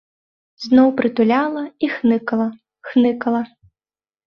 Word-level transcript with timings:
Зноў 0.65 0.89
прытуляла 1.01 1.63
і 1.85 1.93
хныкала, 1.99 2.51
хныкала. 2.93 3.41